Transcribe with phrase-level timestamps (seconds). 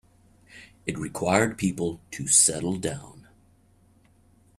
[0.87, 3.27] It required people to settle down.